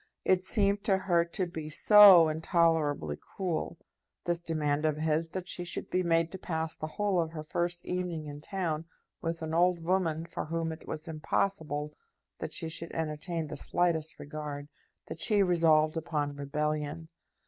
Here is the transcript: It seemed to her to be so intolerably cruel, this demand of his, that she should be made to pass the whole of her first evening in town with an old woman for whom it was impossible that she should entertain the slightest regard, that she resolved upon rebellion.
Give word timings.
It 0.25 0.43
seemed 0.43 0.83
to 0.85 0.97
her 0.97 1.23
to 1.25 1.45
be 1.45 1.69
so 1.69 2.27
intolerably 2.27 3.17
cruel, 3.35 3.77
this 4.25 4.41
demand 4.41 4.83
of 4.83 4.97
his, 4.97 5.29
that 5.29 5.47
she 5.47 5.63
should 5.63 5.91
be 5.91 6.01
made 6.01 6.31
to 6.31 6.39
pass 6.39 6.75
the 6.75 6.87
whole 6.87 7.19
of 7.19 7.33
her 7.33 7.43
first 7.43 7.85
evening 7.85 8.25
in 8.25 8.41
town 8.41 8.85
with 9.21 9.43
an 9.43 9.53
old 9.53 9.77
woman 9.83 10.25
for 10.25 10.45
whom 10.45 10.71
it 10.71 10.87
was 10.87 11.07
impossible 11.07 11.93
that 12.39 12.51
she 12.51 12.67
should 12.67 12.91
entertain 12.93 13.45
the 13.45 13.57
slightest 13.57 14.17
regard, 14.17 14.69
that 15.05 15.19
she 15.19 15.43
resolved 15.43 15.95
upon 15.95 16.35
rebellion. 16.35 17.07